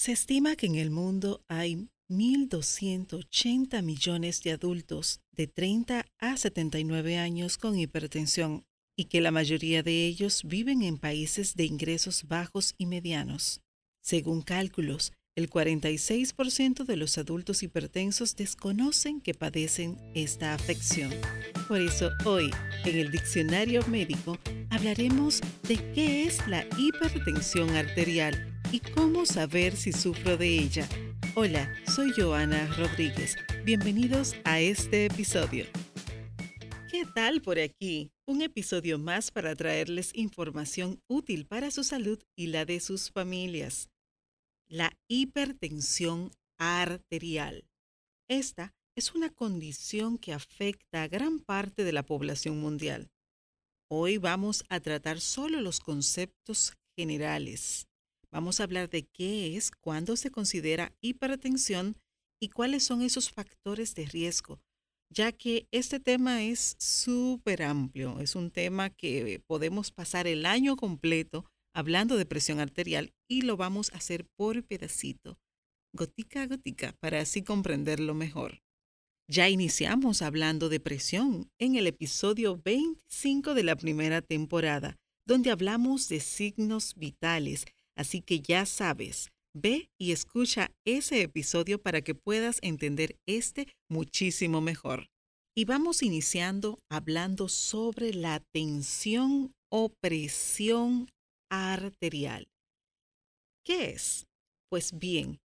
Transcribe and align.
Se 0.00 0.12
estima 0.12 0.56
que 0.56 0.64
en 0.64 0.76
el 0.76 0.90
mundo 0.90 1.44
hay 1.46 1.90
1.280 2.08 3.82
millones 3.82 4.42
de 4.42 4.52
adultos 4.52 5.20
de 5.30 5.46
30 5.46 6.06
a 6.18 6.36
79 6.38 7.18
años 7.18 7.58
con 7.58 7.78
hipertensión 7.78 8.64
y 8.96 9.04
que 9.10 9.20
la 9.20 9.30
mayoría 9.30 9.82
de 9.82 10.06
ellos 10.06 10.40
viven 10.46 10.80
en 10.80 10.96
países 10.96 11.54
de 11.54 11.66
ingresos 11.66 12.24
bajos 12.26 12.74
y 12.78 12.86
medianos. 12.86 13.60
Según 14.00 14.40
cálculos, 14.40 15.12
el 15.36 15.50
46% 15.50 16.86
de 16.86 16.96
los 16.96 17.18
adultos 17.18 17.62
hipertensos 17.62 18.36
desconocen 18.36 19.20
que 19.20 19.34
padecen 19.34 19.98
esta 20.14 20.54
afección. 20.54 21.12
Por 21.68 21.78
eso 21.78 22.08
hoy, 22.24 22.50
en 22.86 22.96
el 22.96 23.10
diccionario 23.10 23.86
médico, 23.86 24.38
hablaremos 24.70 25.42
de 25.68 25.76
qué 25.92 26.22
es 26.24 26.38
la 26.48 26.64
hipertensión 26.78 27.68
arterial 27.76 28.49
y 28.72 28.80
cómo 28.80 29.26
saber 29.26 29.76
si 29.76 29.92
sufro 29.92 30.36
de 30.36 30.48
ella. 30.48 30.88
Hola, 31.34 31.72
soy 31.86 32.12
Joana 32.16 32.66
Rodríguez. 32.76 33.36
Bienvenidos 33.64 34.34
a 34.44 34.60
este 34.60 35.06
episodio. 35.06 35.66
¿Qué 36.90 37.04
tal 37.14 37.40
por 37.40 37.58
aquí? 37.58 38.10
Un 38.26 38.42
episodio 38.42 38.98
más 38.98 39.30
para 39.30 39.54
traerles 39.54 40.10
información 40.14 41.00
útil 41.08 41.46
para 41.46 41.70
su 41.70 41.84
salud 41.84 42.18
y 42.36 42.48
la 42.48 42.64
de 42.64 42.80
sus 42.80 43.10
familias 43.10 43.90
la 44.70 44.96
hipertensión 45.08 46.30
arterial. 46.56 47.68
Esta 48.28 48.72
es 48.96 49.14
una 49.14 49.30
condición 49.30 50.16
que 50.16 50.32
afecta 50.32 51.02
a 51.02 51.08
gran 51.08 51.40
parte 51.40 51.82
de 51.82 51.92
la 51.92 52.04
población 52.04 52.60
mundial. 52.60 53.10
Hoy 53.90 54.18
vamos 54.18 54.64
a 54.68 54.78
tratar 54.78 55.20
solo 55.20 55.60
los 55.60 55.80
conceptos 55.80 56.74
generales. 56.96 57.88
Vamos 58.32 58.60
a 58.60 58.64
hablar 58.64 58.88
de 58.88 59.06
qué 59.06 59.56
es, 59.56 59.70
cuándo 59.70 60.16
se 60.16 60.30
considera 60.30 60.92
hipertensión 61.00 61.96
y 62.40 62.48
cuáles 62.48 62.84
son 62.84 63.02
esos 63.02 63.30
factores 63.30 63.94
de 63.94 64.06
riesgo, 64.06 64.60
ya 65.12 65.32
que 65.32 65.66
este 65.72 65.98
tema 65.98 66.42
es 66.42 66.76
súper 66.78 67.62
amplio, 67.62 68.20
es 68.20 68.36
un 68.36 68.50
tema 68.50 68.90
que 68.90 69.42
podemos 69.46 69.90
pasar 69.90 70.26
el 70.26 70.46
año 70.46 70.76
completo 70.76 71.44
hablando 71.74 72.16
de 72.16 72.26
presión 72.26 72.60
arterial 72.60 73.12
y 73.28 73.42
lo 73.42 73.56
vamos 73.56 73.92
a 73.92 73.96
hacer 73.96 74.26
por 74.36 74.64
pedacito, 74.64 75.38
gotica 75.92 76.42
a 76.42 76.46
gotica, 76.46 76.94
para 77.00 77.20
así 77.20 77.42
comprenderlo 77.42 78.14
mejor. 78.14 78.62
Ya 79.28 79.48
iniciamos 79.48 80.22
hablando 80.22 80.68
de 80.68 80.80
presión 80.80 81.50
en 81.58 81.76
el 81.76 81.86
episodio 81.86 82.60
25 82.64 83.54
de 83.54 83.62
la 83.62 83.76
primera 83.76 84.22
temporada, 84.22 84.96
donde 85.26 85.50
hablamos 85.50 86.08
de 86.08 86.18
signos 86.18 86.94
vitales, 86.96 87.64
así 88.00 88.22
que 88.22 88.40
ya 88.40 88.64
sabes, 88.64 89.30
ve 89.54 89.90
y 90.00 90.12
escucha 90.12 90.70
ese 90.86 91.20
episodio 91.20 91.82
para 91.82 92.00
que 92.00 92.14
puedas 92.14 92.58
entender 92.62 93.18
este 93.26 93.68
muchísimo 93.90 94.62
mejor. 94.62 95.10
Y 95.54 95.66
vamos 95.66 96.02
iniciando 96.02 96.78
hablando 96.90 97.48
sobre 97.48 98.14
la 98.14 98.40
tensión 98.54 99.52
o 99.70 99.90
presión 100.00 101.08
arterial. 101.50 102.48
¿Qué 103.66 103.90
es? 103.90 104.26
Pues 104.70 104.98
bien, 104.98 105.38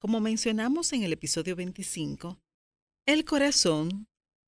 como 0.00 0.20
mencionamos 0.20 0.94
en 0.94 1.02
el 1.02 1.12
episodio 1.12 1.56
25, 1.56 2.38
el 3.06 3.26
corazón 3.26 4.06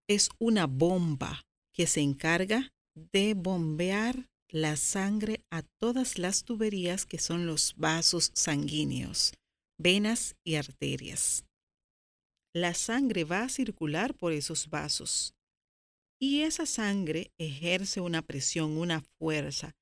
es 0.08 0.30
una 0.39 0.67
bomba 0.67 1.42
que 1.74 1.86
se 1.86 2.00
encarga 2.00 2.70
de 3.12 3.34
bombear 3.34 4.30
la 4.53 4.77
sangre 4.77 5.45
a 5.51 5.62
todas 5.62 6.19
las 6.19 6.45
tuberías 6.45 7.06
que 7.06 7.19
son 7.19 7.47
los 7.47 7.75
vasos 7.77 8.31
sanguíneos, 8.34 9.33
venas 9.79 10.37
y 10.45 10.57
arterias. 10.57 11.45
La 12.53 12.75
sangre 12.75 13.25
va 13.25 13.42
a 13.42 13.48
circular 13.48 14.15
por 14.15 14.33
esos 14.33 14.69
vasos 14.69 15.34
y 16.19 16.41
esa 16.42 16.67
sangre 16.67 17.33
ejerce 17.39 18.01
una 18.01 18.23
presión, 18.23 18.77
una 18.77 19.01
fuerza 19.01 19.74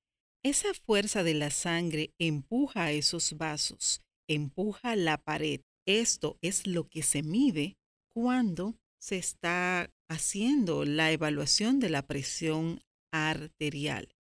esa 0.44 0.72
fuerza 0.72 1.24
de 1.24 1.34
la 1.34 1.50
sangre 1.50 2.14
empuja 2.18 2.84
a 2.84 2.92
esos 2.92 3.36
vasos, 3.36 4.02
empuja 4.28 4.94
la 4.94 5.18
pared. 5.18 5.62
Esto 5.84 6.38
es 6.42 6.66
lo 6.66 6.88
que 6.88 7.02
se 7.02 7.22
mide 7.22 7.76
cuando 8.08 8.78
se 8.98 9.18
está 9.18 9.90
haciendo 10.08 10.84
la 10.84 11.10
evaluación 11.10 11.80
de 11.80 11.90
la 11.90 12.06
presión 12.06 12.80
arterial. 13.10 14.14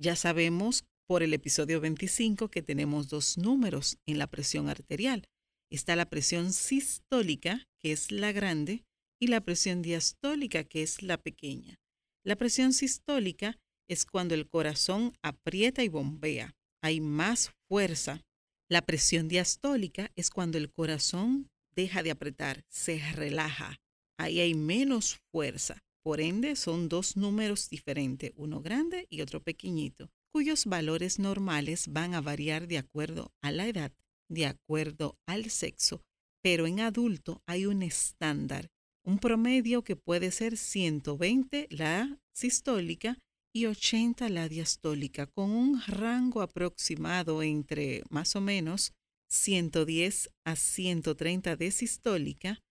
Ya 0.00 0.16
sabemos 0.16 0.86
por 1.06 1.22
el 1.22 1.34
episodio 1.34 1.78
25 1.78 2.48
que 2.48 2.62
tenemos 2.62 3.08
dos 3.08 3.36
números 3.36 3.98
en 4.06 4.16
la 4.16 4.28
presión 4.28 4.70
arterial. 4.70 5.24
Está 5.70 5.94
la 5.94 6.08
presión 6.08 6.54
sistólica, 6.54 7.68
que 7.78 7.92
es 7.92 8.10
la 8.10 8.32
grande, 8.32 8.82
y 9.20 9.26
la 9.26 9.42
presión 9.42 9.82
diastólica, 9.82 10.64
que 10.64 10.82
es 10.82 11.02
la 11.02 11.18
pequeña. 11.18 11.78
La 12.24 12.36
presión 12.36 12.72
sistólica 12.72 13.58
es 13.90 14.06
cuando 14.06 14.34
el 14.34 14.48
corazón 14.48 15.12
aprieta 15.22 15.84
y 15.84 15.88
bombea. 15.88 16.54
Hay 16.82 17.02
más 17.02 17.52
fuerza. 17.68 18.22
La 18.70 18.80
presión 18.80 19.28
diastólica 19.28 20.10
es 20.16 20.30
cuando 20.30 20.56
el 20.56 20.72
corazón 20.72 21.50
deja 21.76 22.02
de 22.02 22.12
apretar, 22.12 22.64
se 22.70 23.00
relaja. 23.12 23.76
Ahí 24.18 24.40
hay 24.40 24.54
menos 24.54 25.18
fuerza. 25.30 25.82
Por 26.02 26.20
ende, 26.20 26.56
son 26.56 26.88
dos 26.88 27.16
números 27.16 27.68
diferentes, 27.68 28.32
uno 28.36 28.62
grande 28.62 29.06
y 29.10 29.20
otro 29.20 29.42
pequeñito, 29.42 30.10
cuyos 30.32 30.64
valores 30.64 31.18
normales 31.18 31.88
van 31.88 32.14
a 32.14 32.20
variar 32.20 32.66
de 32.68 32.78
acuerdo 32.78 33.32
a 33.42 33.52
la 33.52 33.66
edad, 33.66 33.92
de 34.28 34.46
acuerdo 34.46 35.18
al 35.26 35.50
sexo, 35.50 36.02
pero 36.42 36.66
en 36.66 36.80
adulto 36.80 37.42
hay 37.46 37.66
un 37.66 37.82
estándar, 37.82 38.70
un 39.04 39.18
promedio 39.18 39.82
que 39.82 39.96
puede 39.96 40.30
ser 40.30 40.56
120 40.56 41.68
la 41.70 42.18
sistólica 42.32 43.18
y 43.52 43.66
80 43.66 44.28
la 44.30 44.48
diastólica, 44.48 45.26
con 45.26 45.50
un 45.50 45.82
rango 45.86 46.40
aproximado 46.40 47.42
entre 47.42 48.04
más 48.08 48.36
o 48.36 48.40
menos 48.40 48.92
110 49.28 50.30
a 50.44 50.56
130 50.56 51.56
de 51.56 51.70
sistólica 51.70 52.62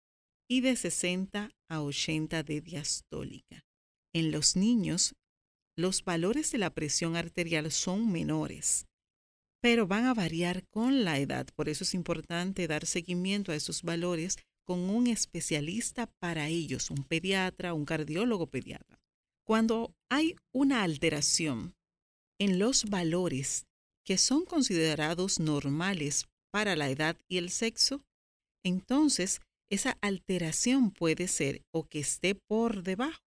y 0.49 0.61
de 0.61 0.75
60 0.75 1.51
a 1.69 1.81
80 1.81 2.43
de 2.43 2.61
diastólica. 2.61 3.63
En 4.13 4.31
los 4.31 4.55
niños, 4.55 5.15
los 5.77 6.03
valores 6.03 6.51
de 6.51 6.57
la 6.57 6.73
presión 6.73 7.15
arterial 7.15 7.71
son 7.71 8.11
menores, 8.11 8.87
pero 9.61 9.87
van 9.87 10.05
a 10.05 10.13
variar 10.13 10.65
con 10.67 11.03
la 11.03 11.19
edad. 11.19 11.47
Por 11.55 11.69
eso 11.69 11.83
es 11.83 11.93
importante 11.93 12.67
dar 12.67 12.85
seguimiento 12.85 13.51
a 13.51 13.55
esos 13.55 13.83
valores 13.83 14.37
con 14.65 14.79
un 14.89 15.07
especialista 15.07 16.07
para 16.19 16.47
ellos, 16.47 16.89
un 16.89 17.03
pediatra, 17.03 17.73
un 17.73 17.85
cardiólogo 17.85 18.47
pediatra. 18.47 18.99
Cuando 19.45 19.93
hay 20.09 20.35
una 20.51 20.83
alteración 20.83 21.75
en 22.39 22.59
los 22.59 22.85
valores 22.85 23.65
que 24.05 24.17
son 24.17 24.45
considerados 24.45 25.39
normales 25.39 26.25
para 26.51 26.75
la 26.75 26.89
edad 26.89 27.17
y 27.27 27.37
el 27.37 27.51
sexo, 27.51 28.01
entonces 28.63 29.41
esa 29.71 29.97
alteración 30.01 30.91
puede 30.91 31.27
ser 31.27 31.63
o 31.73 31.87
que 31.87 31.99
esté 31.99 32.35
por 32.35 32.83
debajo. 32.83 33.21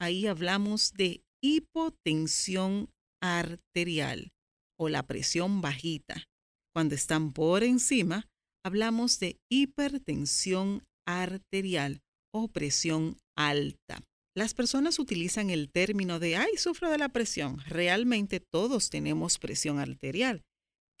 Ahí 0.00 0.26
hablamos 0.26 0.92
de 0.92 1.24
hipotensión 1.42 2.90
arterial 3.22 4.32
o 4.78 4.88
la 4.88 5.06
presión 5.06 5.60
bajita. 5.60 6.28
Cuando 6.74 6.94
están 6.94 7.32
por 7.32 7.64
encima, 7.64 8.28
hablamos 8.64 9.18
de 9.20 9.38
hipertensión 9.50 10.84
arterial 11.06 12.02
o 12.34 12.48
presión 12.48 13.16
alta. 13.36 14.02
Las 14.36 14.52
personas 14.52 14.98
utilizan 14.98 15.48
el 15.48 15.70
término 15.70 16.18
de, 16.18 16.36
ay, 16.36 16.58
sufro 16.58 16.90
de 16.90 16.98
la 16.98 17.08
presión. 17.08 17.58
Realmente 17.60 18.40
todos 18.40 18.90
tenemos 18.90 19.38
presión 19.38 19.78
arterial. 19.78 20.42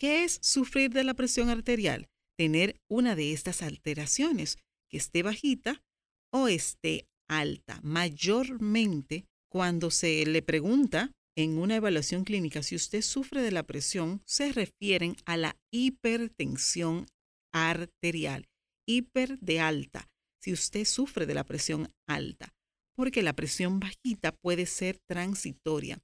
¿Qué 0.00 0.24
es 0.24 0.38
sufrir 0.40 0.90
de 0.90 1.04
la 1.04 1.12
presión 1.12 1.50
arterial? 1.50 2.08
Tener 2.38 2.76
una 2.90 3.14
de 3.14 3.32
estas 3.32 3.62
alteraciones, 3.62 4.56
que 4.88 4.96
esté 4.96 5.22
bajita 5.22 5.82
o 6.32 6.48
esté 6.48 7.06
alta. 7.28 7.80
Mayormente, 7.82 9.26
cuando 9.50 9.90
se 9.90 10.24
le 10.26 10.42
pregunta 10.42 11.12
en 11.36 11.58
una 11.58 11.76
evaluación 11.76 12.24
clínica 12.24 12.62
si 12.62 12.76
usted 12.76 13.02
sufre 13.02 13.42
de 13.42 13.52
la 13.52 13.64
presión, 13.64 14.22
se 14.24 14.52
refieren 14.52 15.16
a 15.24 15.36
la 15.36 15.56
hipertensión 15.70 17.06
arterial. 17.52 18.46
Hiper 18.88 19.38
de 19.40 19.60
alta, 19.60 20.08
si 20.40 20.52
usted 20.52 20.84
sufre 20.84 21.26
de 21.26 21.34
la 21.34 21.44
presión 21.44 21.92
alta 22.06 22.56
porque 22.96 23.22
la 23.22 23.34
presión 23.34 23.78
bajita 23.78 24.32
puede 24.32 24.66
ser 24.66 24.98
transitoria 25.06 25.98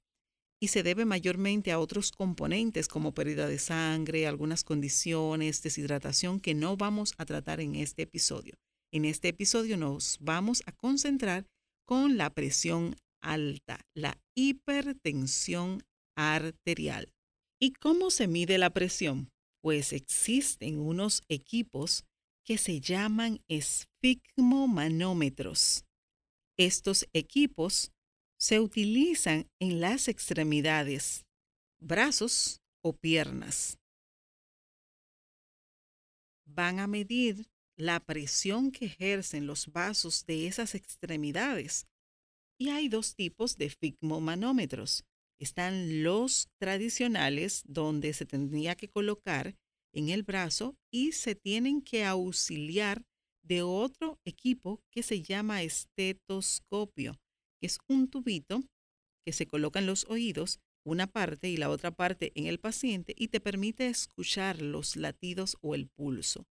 y 0.61 0.69
se 0.69 0.83
debe 0.83 1.03
mayormente 1.03 1.71
a 1.71 1.79
otros 1.79 2.11
componentes 2.11 2.87
como 2.87 3.13
pérdida 3.13 3.49
de 3.49 3.59
sangre, 3.59 4.27
algunas 4.27 4.63
condiciones, 4.63 5.61
deshidratación 5.61 6.39
que 6.39 6.53
no 6.53 6.77
vamos 6.77 7.15
a 7.17 7.25
tratar 7.25 7.59
en 7.59 7.75
este 7.75 8.03
episodio. 8.03 8.55
En 8.93 9.05
este 9.05 9.29
episodio 9.29 9.75
nos 9.75 10.17
vamos 10.21 10.63
a 10.65 10.71
concentrar 10.71 11.45
con 11.85 12.15
la 12.15 12.29
presión 12.29 12.95
alta, 13.21 13.81
la 13.93 14.17
hipertensión 14.35 15.83
arterial. 16.15 17.11
¿Y 17.59 17.73
cómo 17.73 18.11
se 18.11 18.27
mide 18.27 18.57
la 18.57 18.69
presión? 18.69 19.33
pues 19.63 19.93
existen 19.93 20.77
unos 20.77 21.23
equipos 21.29 22.05
que 22.43 22.57
se 22.57 22.81
llaman 22.81 23.39
esfigmomanómetros. 23.47 25.85
Estos 26.57 27.07
equipos 27.13 27.93
se 28.37 28.59
utilizan 28.59 29.47
en 29.61 29.79
las 29.79 30.09
extremidades, 30.09 31.25
brazos 31.79 32.59
o 32.83 32.91
piernas. 32.91 33.77
Van 36.45 36.79
a 36.79 36.87
medir 36.87 37.47
la 37.77 37.99
presión 37.99 38.71
que 38.71 38.85
ejercen 38.85 39.47
los 39.47 39.71
vasos 39.71 40.25
de 40.25 40.47
esas 40.47 40.75
extremidades. 40.75 41.87
Y 42.59 42.69
hay 42.69 42.87
dos 42.87 43.15
tipos 43.15 43.57
de 43.57 43.69
figmomanómetros. 43.69 45.05
Están 45.39 46.03
los 46.03 46.49
tradicionales, 46.59 47.63
donde 47.65 48.13
se 48.13 48.25
tendría 48.25 48.75
que 48.75 48.89
colocar 48.89 49.55
en 49.93 50.09
el 50.09 50.23
brazo 50.23 50.75
y 50.91 51.11
se 51.11 51.35
tienen 51.35 51.81
que 51.81 52.05
auxiliar 52.05 53.03
de 53.43 53.61
otro 53.61 54.19
equipo 54.25 54.81
que 54.91 55.03
se 55.03 55.21
llama 55.21 55.63
estetoscopio, 55.63 57.19
que 57.59 57.67
es 57.67 57.79
un 57.87 58.07
tubito 58.07 58.63
que 59.25 59.33
se 59.33 59.47
coloca 59.47 59.79
en 59.79 59.85
los 59.85 60.05
oídos, 60.09 60.59
una 60.85 61.07
parte 61.07 61.49
y 61.49 61.57
la 61.57 61.69
otra 61.69 61.91
parte 61.91 62.31
en 62.35 62.45
el 62.47 62.59
paciente 62.59 63.13
y 63.17 63.29
te 63.29 63.39
permite 63.39 63.87
escuchar 63.87 64.61
los 64.61 64.95
latidos 64.95 65.57
o 65.61 65.75
el 65.75 65.87
pulso. 65.87 66.45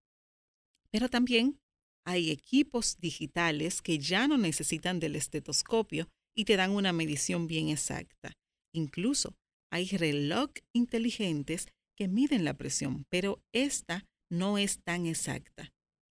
Pero 0.91 1.09
también 1.09 1.59
hay 2.05 2.31
equipos 2.31 2.97
digitales 2.99 3.81
que 3.81 3.99
ya 3.99 4.27
no 4.27 4.37
necesitan 4.37 4.99
del 4.99 5.15
estetoscopio 5.15 6.09
y 6.35 6.45
te 6.45 6.55
dan 6.55 6.71
una 6.71 6.93
medición 6.93 7.47
bien 7.47 7.69
exacta. 7.69 8.33
Incluso 8.73 9.35
hay 9.71 9.87
reloj 9.89 10.51
inteligentes 10.73 11.67
que 11.95 12.07
miden 12.07 12.43
la 12.43 12.57
presión, 12.57 13.05
pero 13.09 13.43
esta 13.53 14.05
no 14.29 14.57
es 14.57 14.81
tan 14.83 15.05
exacta. 15.05 15.71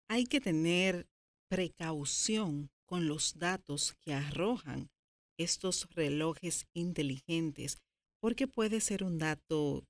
Hay 0.09 0.25
que 0.25 0.41
tener 0.41 1.07
precaución 1.49 2.69
con 2.85 3.07
los 3.07 3.37
datos 3.37 3.95
que 4.01 4.13
arrojan 4.13 4.89
estos 5.37 5.87
relojes 5.91 6.65
inteligentes, 6.73 7.77
porque 8.21 8.47
puede 8.47 8.81
ser 8.81 9.03
un 9.03 9.17
dato 9.17 9.85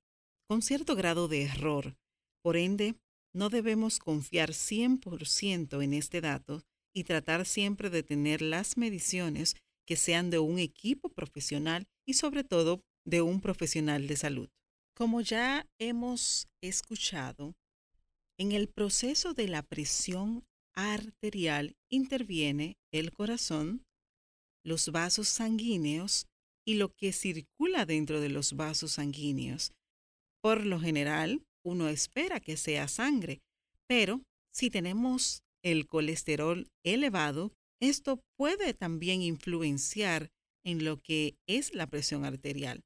con 0.48 0.62
cierto 0.62 0.94
grado 0.94 1.28
de 1.28 1.42
error. 1.42 1.96
Por 2.42 2.56
ende, 2.56 2.94
no 3.32 3.48
debemos 3.48 3.98
confiar 3.98 4.50
100% 4.50 5.82
en 5.82 5.94
este 5.94 6.20
dato 6.20 6.62
y 6.92 7.04
tratar 7.04 7.46
siempre 7.46 7.90
de 7.90 8.02
tener 8.02 8.42
las 8.42 8.76
mediciones 8.76 9.56
que 9.86 9.96
sean 9.96 10.30
de 10.30 10.38
un 10.38 10.58
equipo 10.58 11.08
profesional 11.08 11.86
y 12.06 12.14
sobre 12.14 12.44
todo 12.44 12.82
de 13.04 13.22
un 13.22 13.40
profesional 13.40 14.06
de 14.06 14.16
salud. 14.16 14.48
Como 14.94 15.20
ya 15.20 15.66
hemos 15.78 16.48
escuchado, 16.60 17.54
en 18.38 18.52
el 18.52 18.68
proceso 18.68 19.34
de 19.34 19.48
la 19.48 19.62
presión 19.62 20.44
arterial 20.74 21.76
interviene 21.88 22.78
el 22.92 23.12
corazón, 23.12 23.84
los 24.64 24.90
vasos 24.90 25.28
sanguíneos 25.28 26.26
y 26.64 26.74
lo 26.74 26.94
que 26.94 27.12
circula 27.12 27.86
dentro 27.86 28.20
de 28.20 28.28
los 28.28 28.54
vasos 28.54 28.92
sanguíneos. 28.92 29.72
Por 30.42 30.64
lo 30.64 30.80
general, 30.80 31.42
uno 31.64 31.88
espera 31.88 32.40
que 32.40 32.56
sea 32.56 32.88
sangre, 32.88 33.40
pero 33.86 34.22
si 34.52 34.70
tenemos 34.70 35.42
el 35.62 35.86
colesterol 35.86 36.68
elevado, 36.84 37.52
esto 37.80 38.20
puede 38.36 38.74
también 38.74 39.22
influenciar 39.22 40.30
en 40.64 40.84
lo 40.84 41.00
que 41.00 41.36
es 41.46 41.74
la 41.74 41.86
presión 41.86 42.24
arterial. 42.24 42.82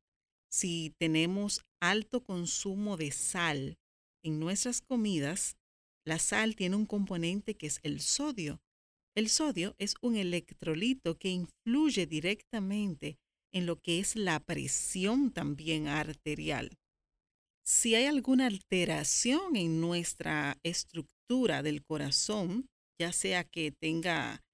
Si 0.51 0.95
tenemos 0.99 1.63
alto 1.81 2.23
consumo 2.23 2.97
de 2.97 3.11
sal 3.11 3.77
en 4.23 4.39
nuestras 4.39 4.81
comidas, 4.81 5.57
la 6.07 6.19
sal 6.19 6.55
tiene 6.55 6.77
un 6.77 6.87
componente 6.87 7.55
que 7.55 7.67
es 7.67 7.81
el 7.83 8.01
sodio. 8.01 8.61
El 9.17 9.29
sodio 9.29 9.75
es 9.79 9.95
un 10.01 10.17
electrolito 10.17 11.19
que 11.19 11.31
influye 11.31 12.07
directamente 12.07 13.19
en 13.53 13.67
lo 13.67 13.81
que 13.81 14.01
es 14.01 14.17
la 14.17 14.41
presión 14.41 15.33
también 15.33 15.89
arterial. 15.89 16.77
Si 17.67 17.95
hay 17.95 18.05
alguna 18.05 18.47
alteración 18.47 19.57
en 19.57 19.81
nuestra 19.81 20.59
estructura 20.63 21.63
del 21.63 21.83
corazón, 21.83 22.69
ya 23.01 23.11
sea 23.11 23.45
que 23.45 23.73
tenga 23.73 24.45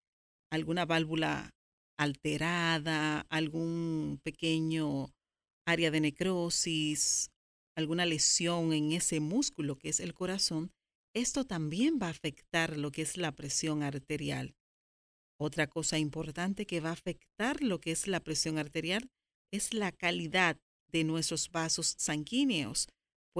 alguna 0.52 0.86
válvula 0.86 1.50
alterada, 1.98 3.26
algún 3.28 4.20
pequeño 4.22 5.12
área 5.66 5.90
de 5.90 6.00
necrosis, 6.00 7.30
alguna 7.76 8.06
lesión 8.06 8.72
en 8.72 8.92
ese 8.92 9.18
músculo 9.18 9.76
que 9.76 9.88
es 9.88 9.98
el 9.98 10.14
corazón, 10.14 10.70
esto 11.12 11.44
también 11.44 11.98
va 12.00 12.06
a 12.06 12.10
afectar 12.10 12.76
lo 12.76 12.92
que 12.92 13.02
es 13.02 13.16
la 13.16 13.32
presión 13.32 13.82
arterial. 13.82 14.54
Otra 15.36 15.66
cosa 15.66 15.98
importante 15.98 16.64
que 16.64 16.80
va 16.80 16.90
a 16.90 16.92
afectar 16.92 17.60
lo 17.60 17.80
que 17.80 17.90
es 17.90 18.06
la 18.06 18.20
presión 18.20 18.56
arterial 18.56 19.10
es 19.52 19.74
la 19.74 19.90
calidad 19.90 20.60
de 20.92 21.02
nuestros 21.02 21.50
vasos 21.50 21.96
sanguíneos. 21.98 22.88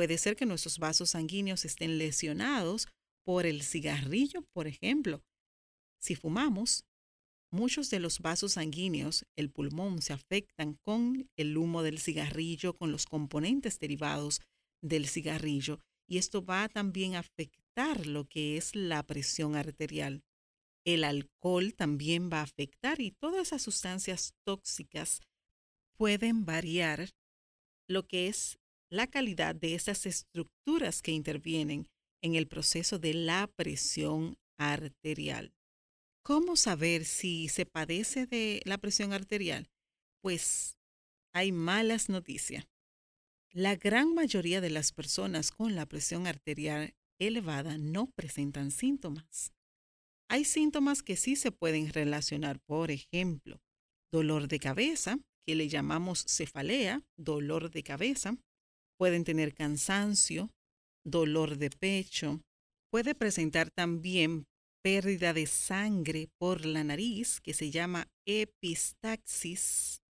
Puede 0.00 0.17
ser 0.17 0.35
que 0.35 0.47
nuestros 0.47 0.79
vasos 0.79 1.11
sanguíneos 1.11 1.67
estén 1.67 1.99
lesionados 1.99 2.88
por 3.23 3.44
el 3.44 3.61
cigarrillo, 3.61 4.47
por 4.55 4.67
ejemplo. 4.67 5.23
Si 5.99 6.14
fumamos, 6.14 6.87
muchos 7.50 7.91
de 7.91 8.00
los 8.00 8.20
vasos 8.20 8.55
sanguíneos, 8.55 9.26
el 9.37 9.50
pulmón, 9.50 10.00
se 10.00 10.14
afectan 10.14 10.79
con 10.87 11.29
el 11.37 11.55
humo 11.55 11.82
del 11.82 11.99
cigarrillo, 11.99 12.73
con 12.73 12.93
los 12.93 13.05
componentes 13.05 13.79
derivados 13.79 14.41
del 14.81 15.06
cigarrillo, 15.06 15.81
y 16.06 16.17
esto 16.17 16.43
va 16.43 16.70
también 16.70 17.14
a 17.14 17.19
afectar 17.19 18.06
lo 18.06 18.25
que 18.25 18.56
es 18.56 18.75
la 18.75 19.02
presión 19.02 19.55
arterial. 19.55 20.25
El 20.87 21.05
alcohol 21.05 21.75
también 21.75 22.31
va 22.32 22.38
a 22.38 22.44
afectar 22.44 23.02
y 23.02 23.11
todas 23.11 23.49
esas 23.49 23.61
sustancias 23.61 24.32
tóxicas 24.44 25.20
pueden 25.99 26.47
variar 26.47 27.11
lo 27.87 28.06
que 28.06 28.29
es 28.29 28.56
la 28.90 29.06
calidad 29.06 29.54
de 29.54 29.75
esas 29.75 30.04
estructuras 30.06 31.00
que 31.02 31.12
intervienen 31.12 31.87
en 32.22 32.34
el 32.34 32.46
proceso 32.46 32.98
de 32.98 33.14
la 33.14 33.46
presión 33.46 34.37
arterial. 34.58 35.52
¿Cómo 36.22 36.56
saber 36.56 37.04
si 37.04 37.48
se 37.48 37.64
padece 37.64 38.26
de 38.26 38.60
la 38.64 38.78
presión 38.78 39.12
arterial? 39.12 39.70
Pues 40.22 40.76
hay 41.32 41.52
malas 41.52 42.08
noticias. 42.08 42.66
La 43.52 43.76
gran 43.76 44.14
mayoría 44.14 44.60
de 44.60 44.70
las 44.70 44.92
personas 44.92 45.50
con 45.50 45.75
la 45.75 45.87
presión 45.87 46.26
arterial 46.26 46.94
elevada 47.19 47.78
no 47.78 48.10
presentan 48.10 48.70
síntomas. 48.70 49.52
Hay 50.28 50.44
síntomas 50.44 51.02
que 51.02 51.16
sí 51.16 51.37
se 51.37 51.50
pueden 51.50 51.92
relacionar, 51.92 52.61
por 52.61 52.90
ejemplo, 52.90 53.61
dolor 54.12 54.47
de 54.47 54.61
cabeza, 54.61 55.18
que 55.47 55.54
le 55.54 55.68
llamamos 55.68 56.25
cefalea, 56.28 57.02
dolor 57.16 57.70
de 57.70 57.82
cabeza, 57.82 58.37
pueden 59.00 59.25
tener 59.25 59.54
cansancio, 59.54 60.50
dolor 61.07 61.57
de 61.57 61.71
pecho, 61.71 62.42
puede 62.90 63.14
presentar 63.14 63.71
también 63.71 64.45
pérdida 64.85 65.33
de 65.33 65.47
sangre 65.47 66.28
por 66.37 66.66
la 66.66 66.85
nariz, 66.85 67.40
que 67.40 67.54
se 67.54 67.71
llama 67.71 68.09
epistaxis, 68.26 70.02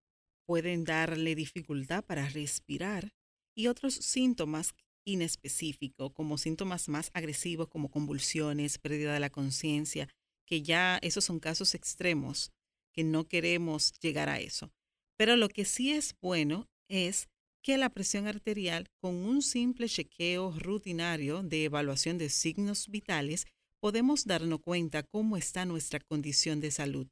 pueden 0.45 0.83
darle 0.83 1.35
dificultad 1.35 2.03
para 2.03 2.27
respirar 2.27 3.13
y 3.55 3.67
otros 3.67 3.93
síntomas 3.93 4.73
inespecíficos, 5.07 6.11
como 6.11 6.37
síntomas 6.37 6.89
más 6.89 7.11
agresivos 7.13 7.69
como 7.69 7.89
convulsiones, 7.89 8.77
pérdida 8.77 9.13
de 9.13 9.21
la 9.21 9.29
conciencia, 9.29 10.09
que 10.45 10.63
ya 10.63 10.99
esos 11.01 11.23
son 11.23 11.39
casos 11.39 11.75
extremos, 11.75 12.51
que 12.91 13.05
no 13.05 13.25
queremos 13.29 13.93
llegar 14.01 14.27
a 14.27 14.41
eso. 14.41 14.69
Pero 15.17 15.37
lo 15.37 15.47
que 15.47 15.63
sí 15.63 15.93
es 15.93 16.13
bueno 16.19 16.67
es 16.89 17.29
que 17.61 17.77
la 17.77 17.89
presión 17.89 18.27
arterial 18.27 18.89
con 18.99 19.15
un 19.15 19.41
simple 19.41 19.87
chequeo 19.87 20.51
rutinario 20.57 21.43
de 21.43 21.65
evaluación 21.65 22.17
de 22.17 22.29
signos 22.29 22.87
vitales 22.87 23.45
podemos 23.79 24.25
darnos 24.25 24.61
cuenta 24.61 25.03
cómo 25.03 25.37
está 25.37 25.65
nuestra 25.65 25.99
condición 25.99 26.59
de 26.59 26.71
salud, 26.71 27.07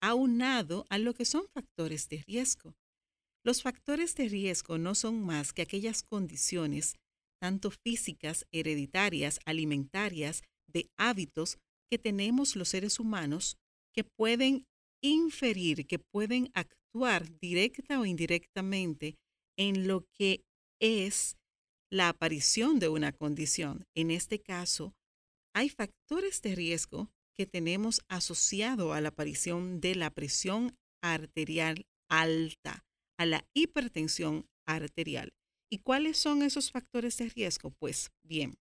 aunado 0.00 0.86
a 0.90 0.98
lo 0.98 1.14
que 1.14 1.24
son 1.24 1.46
factores 1.52 2.08
de 2.08 2.22
riesgo. 2.26 2.74
Los 3.44 3.62
factores 3.62 4.14
de 4.14 4.28
riesgo 4.28 4.78
no 4.78 4.94
son 4.94 5.22
más 5.22 5.52
que 5.52 5.62
aquellas 5.62 6.02
condiciones, 6.02 6.94
tanto 7.40 7.70
físicas, 7.70 8.46
hereditarias, 8.52 9.38
alimentarias, 9.44 10.42
de 10.66 10.90
hábitos 10.96 11.58
que 11.90 11.98
tenemos 11.98 12.56
los 12.56 12.68
seres 12.68 12.98
humanos 12.98 13.58
que 13.92 14.02
pueden 14.02 14.66
inferir, 15.02 15.86
que 15.86 15.98
pueden 15.98 16.50
actuar 16.54 17.38
directa 17.38 18.00
o 18.00 18.06
indirectamente 18.06 19.16
en 19.56 19.86
lo 19.86 20.06
que 20.12 20.44
es 20.80 21.36
la 21.90 22.08
aparición 22.08 22.78
de 22.78 22.88
una 22.88 23.12
condición. 23.12 23.86
En 23.94 24.10
este 24.10 24.40
caso, 24.40 24.94
hay 25.54 25.68
factores 25.68 26.42
de 26.42 26.54
riesgo 26.54 27.10
que 27.34 27.46
tenemos 27.46 28.02
asociado 28.08 28.92
a 28.92 29.00
la 29.00 29.08
aparición 29.08 29.80
de 29.80 29.94
la 29.94 30.10
presión 30.10 30.76
arterial 31.02 31.86
alta, 32.08 32.84
a 33.18 33.26
la 33.26 33.46
hipertensión 33.54 34.46
arterial. 34.66 35.32
¿Y 35.70 35.78
cuáles 35.78 36.18
son 36.18 36.42
esos 36.42 36.70
factores 36.70 37.16
de 37.18 37.28
riesgo? 37.28 37.70
Pues 37.70 38.12
bien, 38.22 38.54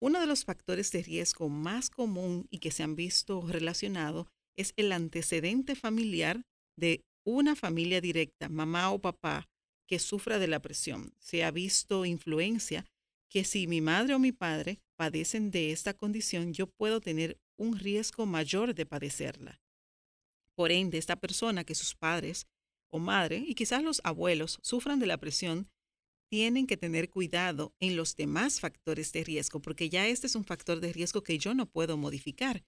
uno 0.00 0.20
de 0.20 0.26
los 0.26 0.44
factores 0.44 0.92
de 0.92 1.02
riesgo 1.02 1.48
más 1.48 1.90
común 1.90 2.46
y 2.50 2.58
que 2.58 2.70
se 2.70 2.82
han 2.82 2.96
visto 2.96 3.42
relacionado 3.42 4.28
es 4.56 4.72
el 4.76 4.92
antecedente 4.92 5.74
familiar 5.74 6.42
de 6.76 7.04
una 7.26 7.54
familia 7.54 8.00
directa, 8.00 8.48
mamá 8.48 8.90
o 8.90 9.00
papá, 9.00 9.49
que 9.90 9.98
sufra 9.98 10.38
de 10.38 10.46
la 10.46 10.62
presión. 10.62 11.12
Se 11.18 11.42
ha 11.42 11.50
visto 11.50 12.04
influencia 12.04 12.86
que 13.28 13.42
si 13.42 13.66
mi 13.66 13.80
madre 13.80 14.14
o 14.14 14.20
mi 14.20 14.30
padre 14.30 14.78
padecen 14.96 15.50
de 15.50 15.72
esta 15.72 15.94
condición, 15.94 16.54
yo 16.54 16.68
puedo 16.68 17.00
tener 17.00 17.40
un 17.56 17.76
riesgo 17.76 18.24
mayor 18.24 18.72
de 18.76 18.86
padecerla. 18.86 19.60
Por 20.54 20.70
ende, 20.70 20.96
esta 20.96 21.16
persona 21.16 21.64
que 21.64 21.74
sus 21.74 21.96
padres 21.96 22.46
o 22.92 23.00
madre 23.00 23.42
y 23.44 23.56
quizás 23.56 23.82
los 23.82 24.00
abuelos 24.04 24.60
sufran 24.62 25.00
de 25.00 25.06
la 25.06 25.18
presión, 25.18 25.68
tienen 26.30 26.68
que 26.68 26.76
tener 26.76 27.10
cuidado 27.10 27.74
en 27.80 27.96
los 27.96 28.14
demás 28.14 28.60
factores 28.60 29.10
de 29.10 29.24
riesgo, 29.24 29.60
porque 29.60 29.88
ya 29.88 30.06
este 30.06 30.28
es 30.28 30.36
un 30.36 30.44
factor 30.44 30.78
de 30.78 30.92
riesgo 30.92 31.24
que 31.24 31.36
yo 31.38 31.52
no 31.52 31.66
puedo 31.66 31.96
modificar, 31.96 32.62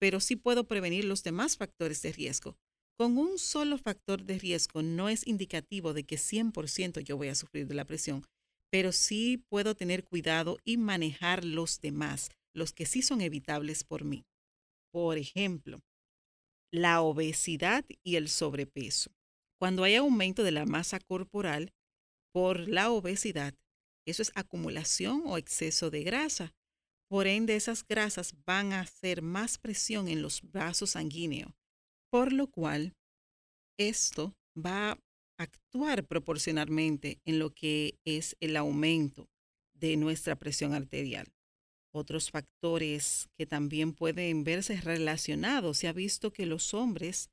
pero 0.00 0.18
sí 0.18 0.34
puedo 0.34 0.66
prevenir 0.66 1.04
los 1.04 1.22
demás 1.22 1.56
factores 1.56 2.02
de 2.02 2.10
riesgo. 2.10 2.58
Con 2.98 3.18
un 3.18 3.38
solo 3.38 3.76
factor 3.76 4.24
de 4.24 4.38
riesgo 4.38 4.82
no 4.82 5.10
es 5.10 5.26
indicativo 5.26 5.92
de 5.92 6.04
que 6.04 6.16
100% 6.16 7.00
yo 7.00 7.18
voy 7.18 7.28
a 7.28 7.34
sufrir 7.34 7.66
de 7.66 7.74
la 7.74 7.84
presión, 7.84 8.24
pero 8.72 8.90
sí 8.90 9.44
puedo 9.50 9.74
tener 9.74 10.02
cuidado 10.02 10.58
y 10.64 10.78
manejar 10.78 11.44
los 11.44 11.80
demás, 11.80 12.30
los 12.54 12.72
que 12.72 12.86
sí 12.86 13.02
son 13.02 13.20
evitables 13.20 13.84
por 13.84 14.04
mí. 14.04 14.24
Por 14.92 15.18
ejemplo, 15.18 15.80
la 16.72 17.02
obesidad 17.02 17.84
y 18.02 18.16
el 18.16 18.28
sobrepeso. 18.28 19.10
Cuando 19.58 19.84
hay 19.84 19.96
aumento 19.96 20.42
de 20.42 20.52
la 20.52 20.64
masa 20.64 20.98
corporal 20.98 21.74
por 22.32 22.66
la 22.66 22.90
obesidad, 22.90 23.54
eso 24.06 24.22
es 24.22 24.32
acumulación 24.34 25.22
o 25.26 25.36
exceso 25.36 25.90
de 25.90 26.02
grasa. 26.02 26.54
Por 27.08 27.26
ende, 27.26 27.56
esas 27.56 27.86
grasas 27.86 28.34
van 28.46 28.72
a 28.72 28.80
hacer 28.80 29.20
más 29.20 29.58
presión 29.58 30.08
en 30.08 30.22
los 30.22 30.40
vasos 30.50 30.90
sanguíneos, 30.90 31.52
por 32.16 32.32
lo 32.32 32.46
cual 32.46 32.94
esto 33.78 34.32
va 34.56 34.92
a 34.92 34.98
actuar 35.36 36.06
proporcionalmente 36.06 37.20
en 37.26 37.38
lo 37.38 37.50
que 37.50 37.98
es 38.06 38.36
el 38.40 38.56
aumento 38.56 39.28
de 39.74 39.98
nuestra 39.98 40.34
presión 40.34 40.72
arterial. 40.72 41.26
Otros 41.92 42.30
factores 42.30 43.28
que 43.36 43.44
también 43.44 43.92
pueden 43.92 44.44
verse 44.44 44.80
relacionados, 44.80 45.76
se 45.76 45.88
ha 45.88 45.92
visto 45.92 46.32
que 46.32 46.46
los 46.46 46.72
hombres 46.72 47.28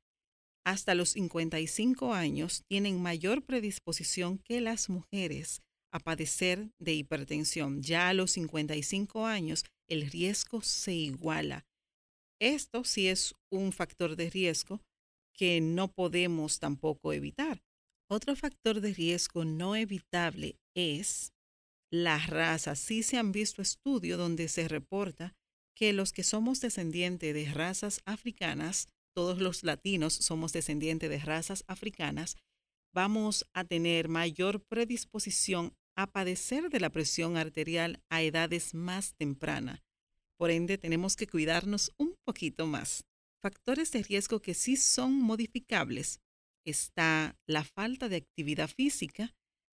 hasta 0.66 0.94
los 0.94 1.12
55 1.12 2.12
años 2.12 2.62
tienen 2.68 3.00
mayor 3.00 3.42
predisposición 3.42 4.36
que 4.36 4.60
las 4.60 4.90
mujeres 4.90 5.62
a 5.92 5.98
padecer 5.98 6.68
de 6.78 6.92
hipertensión. 6.92 7.80
Ya 7.80 8.10
a 8.10 8.12
los 8.12 8.32
55 8.32 9.24
años 9.24 9.64
el 9.88 10.10
riesgo 10.10 10.60
se 10.60 10.92
iguala. 10.92 11.64
Esto 12.40 12.84
sí 12.84 13.08
es 13.08 13.34
un 13.50 13.72
factor 13.72 14.16
de 14.16 14.30
riesgo 14.30 14.80
que 15.32 15.60
no 15.60 15.92
podemos 15.92 16.58
tampoco 16.58 17.12
evitar. 17.12 17.62
Otro 18.10 18.36
factor 18.36 18.80
de 18.80 18.92
riesgo 18.92 19.44
no 19.44 19.76
evitable 19.76 20.58
es 20.76 21.32
la 21.90 22.18
raza. 22.18 22.76
Sí 22.76 23.02
se 23.02 23.18
han 23.18 23.32
visto 23.32 23.62
estudios 23.62 24.18
donde 24.18 24.48
se 24.48 24.68
reporta 24.68 25.34
que 25.76 25.92
los 25.92 26.12
que 26.12 26.22
somos 26.22 26.60
descendientes 26.60 27.34
de 27.34 27.52
razas 27.52 28.00
africanas 28.04 28.88
todos 29.14 29.38
los 29.38 29.62
latinos 29.62 30.12
somos 30.12 30.52
descendientes 30.52 31.08
de 31.08 31.18
razas 31.18 31.64
africanas, 31.68 32.36
vamos 32.92 33.46
a 33.54 33.64
tener 33.64 34.08
mayor 34.08 34.64
predisposición 34.64 35.72
a 35.96 36.08
padecer 36.08 36.68
de 36.68 36.80
la 36.80 36.90
presión 36.90 37.36
arterial 37.36 38.02
a 38.10 38.22
edades 38.22 38.74
más 38.74 39.14
tempranas. 39.14 39.80
Por 40.38 40.50
ende, 40.50 40.78
tenemos 40.78 41.16
que 41.16 41.26
cuidarnos 41.26 41.92
un 41.96 42.14
poquito 42.24 42.66
más. 42.66 43.04
Factores 43.42 43.92
de 43.92 44.02
riesgo 44.02 44.40
que 44.40 44.54
sí 44.54 44.76
son 44.76 45.12
modificables. 45.20 46.20
Está 46.64 47.36
la 47.46 47.64
falta 47.64 48.08
de 48.08 48.16
actividad 48.16 48.68
física. 48.68 49.34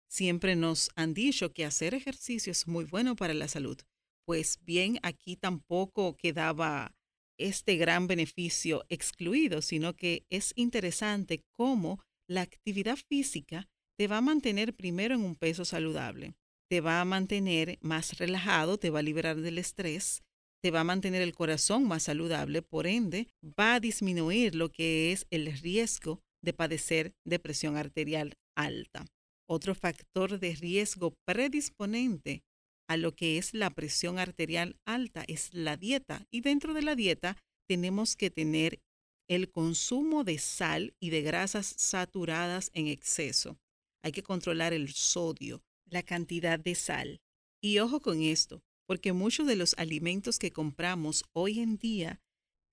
Siempre 0.10 0.56
nos 0.56 0.90
han 0.96 1.14
dicho 1.14 1.54
que 1.54 1.66
hacer 1.66 1.94
ejercicio 1.94 2.52
es 2.52 2.68
muy 2.68 2.86
bueno 2.86 3.16
para 3.16 3.34
la 3.34 3.48
salud. 3.48 3.78
Pues 4.26 4.60
bien, 4.64 5.00
aquí 5.04 5.36
tampoco 5.36 6.16
quedaba 6.16 6.96
este 7.38 7.76
gran 7.76 8.08
beneficio 8.08 8.86
excluido, 8.90 9.62
sino 9.62 9.96
que 9.96 10.26
es 10.30 10.54
interesante 10.56 11.44
cómo 11.52 12.02
la 12.28 12.42
actividad 12.42 12.98
física 12.98 13.70
te 13.98 14.08
va 14.08 14.18
a 14.18 14.22
mantener 14.22 14.76
primero 14.76 15.16
en 15.16 15.24
un 15.24 15.36
peso 15.36 15.66
saludable, 15.66 16.36
te 16.70 16.82
va 16.82 17.02
a 17.02 17.06
mantener 17.06 17.80
más 17.82 18.18
relajado, 18.18 18.78
te 18.78 18.90
va 18.90 19.00
a 19.00 19.04
liberar 19.04 19.38
del 19.38 19.58
estrés, 19.58 20.24
te 20.68 20.72
va 20.72 20.82
a 20.82 20.84
mantener 20.84 21.22
el 21.22 21.34
corazón 21.34 21.88
más 21.88 22.04
saludable, 22.04 22.62
por 22.62 22.88
ende 22.88 23.30
va 23.42 23.76
a 23.76 23.80
disminuir 23.80 24.54
lo 24.54 24.70
que 24.70 25.14
es 25.14 25.26
el 25.30 25.58
riesgo 25.62 26.20
de 26.44 26.52
padecer 26.52 27.14
depresión 27.24 27.78
arterial 27.78 28.34
alta. 28.54 29.06
Otro 29.48 29.76
factor 29.76 30.42
de 30.42 30.56
riesgo 30.56 31.14
predisponente 31.26 32.44
a 32.90 32.98
lo 32.98 33.16
que 33.16 33.38
es 33.38 33.54
la 33.54 33.70
presión 33.70 34.20
arterial 34.20 34.76
alta, 34.86 35.24
es 35.30 35.54
la 35.54 35.78
dieta. 35.78 36.28
Y 36.32 36.42
dentro 36.42 36.74
de 36.74 36.82
la 36.82 36.98
dieta 36.98 37.38
tenemos 37.66 38.18
que 38.18 38.30
tener 38.30 38.82
el 39.30 39.50
consumo 39.50 40.26
de 40.26 40.38
sal 40.38 40.96
y 41.00 41.12
de 41.12 41.22
grasas 41.22 41.76
saturadas 41.78 42.72
en 42.74 42.88
exceso. 42.88 43.58
Hay 44.04 44.12
que 44.12 44.22
controlar 44.22 44.74
el 44.74 44.92
sodio, 44.92 45.64
la 45.86 46.04
cantidad 46.04 46.60
de 46.60 46.76
sal. 46.76 47.22
Y 47.64 47.80
ojo 47.80 48.02
con 48.02 48.22
esto, 48.22 48.62
porque 48.88 49.14
muchos 49.14 49.46
de 49.48 49.56
los 49.56 49.76
alimentos 49.78 50.40
que 50.40 50.52
compramos 50.52 51.26
hoy 51.34 51.60
en 51.60 51.78
día 51.78 52.22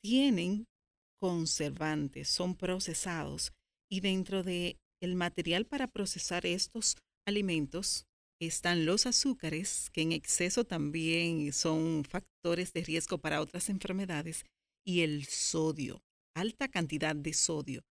tienen 0.02 0.66
conservantes, 1.20 2.28
son 2.28 2.54
procesados 2.54 3.52
y 3.90 4.00
dentro 4.00 4.42
de 4.42 4.78
el 5.02 5.16
material 5.16 5.66
para 5.66 5.88
procesar 5.88 6.46
estos 6.46 6.96
alimentos 7.26 8.06
están 8.40 8.84
los 8.84 9.06
azúcares, 9.06 9.90
que 9.90 10.02
en 10.02 10.12
exceso 10.12 10.64
también 10.64 11.52
son 11.52 12.04
factores 12.04 12.72
de 12.72 12.82
riesgo 12.82 13.18
para 13.18 13.40
otras 13.40 13.68
enfermedades, 13.68 14.44
y 14.86 15.00
el 15.00 15.24
sodio, 15.24 16.02
alta 16.36 16.68
cantidad 16.68 17.16
de 17.16 17.32
sodio. 17.32 17.82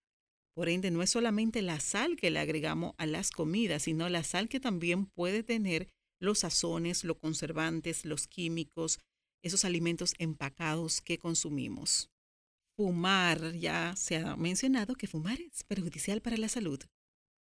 Por 0.56 0.70
ende, 0.70 0.92
no 0.92 1.02
es 1.02 1.10
solamente 1.10 1.62
la 1.62 1.80
sal 1.80 2.16
que 2.16 2.30
le 2.30 2.40
agregamos 2.40 2.94
a 2.98 3.08
las 3.08 3.32
comidas, 3.32 3.84
sino 3.84 4.08
la 4.10 4.24
sal 4.24 4.50
que 4.50 4.60
también 4.60 5.08
puede 5.08 5.42
tener 5.42 5.90
los 6.20 6.40
sazones, 6.40 7.04
los 7.04 7.18
conservantes, 7.18 8.06
los 8.06 8.28
químicos, 8.28 9.00
esos 9.44 9.66
alimentos 9.66 10.14
empacados 10.18 11.02
que 11.02 11.18
consumimos. 11.18 12.10
Fumar, 12.76 13.54
ya 13.54 13.96
se 13.96 14.18
ha 14.18 14.36
mencionado 14.36 14.96
que 14.96 15.08
fumar 15.08 15.40
es 15.40 15.64
perjudicial 15.64 16.22
para 16.22 16.38
la 16.38 16.50
salud. 16.50 16.80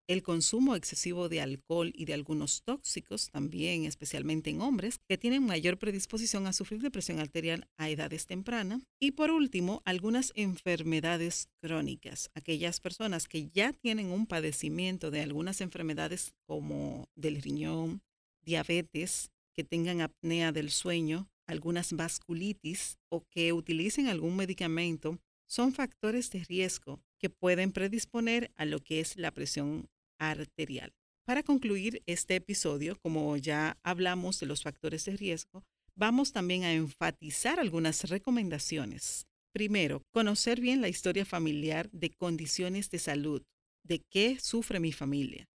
El 0.07 0.23
consumo 0.23 0.75
excesivo 0.75 1.29
de 1.29 1.39
alcohol 1.39 1.93
y 1.95 2.03
de 2.03 2.13
algunos 2.13 2.63
tóxicos, 2.63 3.29
también 3.29 3.85
especialmente 3.85 4.49
en 4.49 4.59
hombres, 4.59 4.99
que 5.07 5.17
tienen 5.17 5.45
mayor 5.45 5.77
predisposición 5.77 6.47
a 6.47 6.53
sufrir 6.53 6.81
depresión 6.81 7.19
arterial 7.19 7.69
a 7.77 7.89
edades 7.89 8.25
tempranas. 8.25 8.81
Y 8.99 9.11
por 9.11 9.31
último, 9.31 9.81
algunas 9.85 10.33
enfermedades 10.35 11.47
crónicas, 11.61 12.29
aquellas 12.33 12.81
personas 12.81 13.29
que 13.29 13.51
ya 13.51 13.71
tienen 13.71 14.07
un 14.07 14.27
padecimiento 14.27 15.11
de 15.11 15.21
algunas 15.21 15.61
enfermedades 15.61 16.33
como 16.45 17.07
del 17.15 17.41
riñón, 17.41 18.01
diabetes, 18.43 19.31
que 19.53 19.63
tengan 19.63 20.01
apnea 20.01 20.51
del 20.51 20.71
sueño, 20.71 21.29
algunas 21.45 21.93
vasculitis 21.93 22.97
o 23.09 23.25
que 23.29 23.53
utilicen 23.53 24.07
algún 24.07 24.35
medicamento, 24.35 25.19
son 25.47 25.73
factores 25.73 26.31
de 26.31 26.43
riesgo 26.45 27.01
que 27.19 27.29
pueden 27.29 27.71
predisponer 27.71 28.51
a 28.55 28.65
lo 28.65 28.79
que 28.79 29.01
es 29.01 29.17
la 29.17 29.31
presión 29.31 29.89
arterial. 30.17 30.93
Para 31.25 31.43
concluir 31.43 32.01
este 32.05 32.35
episodio, 32.35 32.97
como 32.99 33.35
ya 33.37 33.77
hablamos 33.83 34.39
de 34.39 34.45
los 34.45 34.63
factores 34.63 35.05
de 35.05 35.17
riesgo, 35.17 35.63
vamos 35.95 36.31
también 36.31 36.63
a 36.63 36.73
enfatizar 36.73 37.59
algunas 37.59 38.09
recomendaciones. 38.09 39.27
Primero, 39.53 40.01
conocer 40.11 40.61
bien 40.61 40.81
la 40.81 40.87
historia 40.87 41.25
familiar 41.25 41.89
de 41.91 42.11
condiciones 42.11 42.89
de 42.89 42.99
salud, 42.99 43.43
de 43.83 43.99
qué 43.99 44.39
sufre 44.39 44.79
mi 44.79 44.93
familia. 44.93 45.50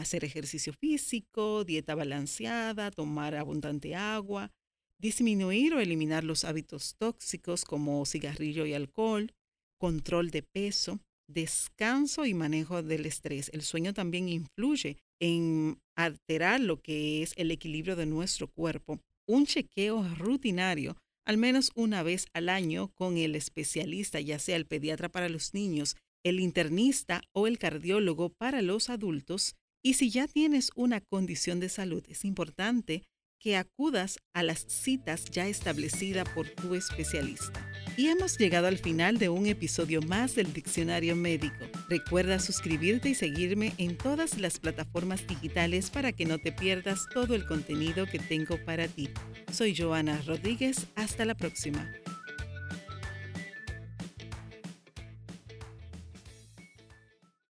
Hacer 0.00 0.24
ejercicio 0.24 0.72
físico, 0.72 1.62
dieta 1.64 1.94
balanceada, 1.94 2.90
tomar 2.90 3.34
abundante 3.34 3.94
agua, 3.94 4.50
disminuir 4.98 5.74
o 5.74 5.80
eliminar 5.80 6.24
los 6.24 6.44
hábitos 6.44 6.94
tóxicos 6.96 7.66
como 7.66 8.06
cigarrillo 8.06 8.64
y 8.64 8.72
alcohol, 8.72 9.30
control 9.76 10.30
de 10.30 10.42
peso, 10.42 11.00
descanso 11.26 12.24
y 12.24 12.32
manejo 12.32 12.82
del 12.82 13.04
estrés. 13.04 13.50
El 13.52 13.60
sueño 13.60 13.92
también 13.92 14.30
influye 14.30 14.96
en 15.20 15.78
alterar 15.96 16.60
lo 16.60 16.80
que 16.80 17.22
es 17.22 17.34
el 17.36 17.50
equilibrio 17.50 17.94
de 17.94 18.06
nuestro 18.06 18.48
cuerpo. 18.48 19.00
Un 19.26 19.44
chequeo 19.44 20.02
rutinario, 20.16 20.96
al 21.26 21.36
menos 21.36 21.72
una 21.74 22.02
vez 22.02 22.26
al 22.32 22.48
año, 22.48 22.88
con 22.94 23.18
el 23.18 23.36
especialista, 23.36 24.18
ya 24.18 24.38
sea 24.38 24.56
el 24.56 24.66
pediatra 24.66 25.10
para 25.10 25.28
los 25.28 25.52
niños, 25.52 25.96
el 26.24 26.40
internista 26.40 27.22
o 27.32 27.46
el 27.46 27.58
cardiólogo 27.58 28.30
para 28.30 28.62
los 28.62 28.88
adultos, 28.88 29.56
Y 29.82 29.94
si 29.94 30.10
ya 30.10 30.28
tienes 30.28 30.70
una 30.74 31.00
condición 31.00 31.58
de 31.58 31.68
salud, 31.68 32.04
es 32.08 32.24
importante 32.24 33.02
que 33.38 33.56
acudas 33.56 34.18
a 34.34 34.42
las 34.42 34.66
citas 34.68 35.24
ya 35.24 35.48
establecidas 35.48 36.28
por 36.28 36.46
tu 36.50 36.74
especialista. 36.74 37.66
Y 37.96 38.08
hemos 38.08 38.36
llegado 38.36 38.66
al 38.66 38.76
final 38.76 39.16
de 39.16 39.30
un 39.30 39.46
episodio 39.46 40.02
más 40.02 40.34
del 40.34 40.52
Diccionario 40.52 41.16
Médico. 41.16 41.64
Recuerda 41.88 42.38
suscribirte 42.38 43.08
y 43.08 43.14
seguirme 43.14 43.72
en 43.78 43.96
todas 43.96 44.38
las 44.38 44.58
plataformas 44.58 45.26
digitales 45.26 45.88
para 45.88 46.12
que 46.12 46.26
no 46.26 46.38
te 46.38 46.52
pierdas 46.52 47.06
todo 47.14 47.34
el 47.34 47.46
contenido 47.46 48.04
que 48.06 48.18
tengo 48.18 48.62
para 48.66 48.86
ti. 48.86 49.08
Soy 49.50 49.74
Joana 49.74 50.20
Rodríguez. 50.26 50.86
Hasta 50.94 51.24
la 51.24 51.34
próxima. 51.34 51.90